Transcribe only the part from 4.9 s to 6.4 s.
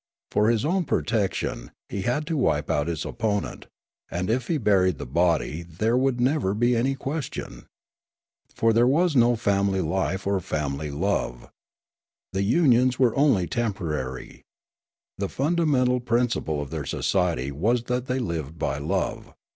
the bod}' there would